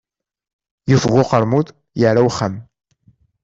[0.89, 1.67] Yufeg uqermud,
[1.99, 2.53] yeɛra uxxam.